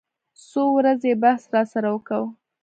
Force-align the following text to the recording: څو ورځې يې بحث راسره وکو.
څو 0.47 0.63
ورځې 0.77 1.09
يې 1.13 1.19
بحث 1.23 1.43
راسره 1.55 1.89
وکو. 1.93 2.21